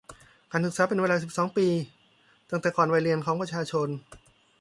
[0.51, 1.67] การศึกษาเป็นเวลาสิบสองปี
[2.49, 3.87] ตั้งแต่ก่อนวัยเรียนของประชาชน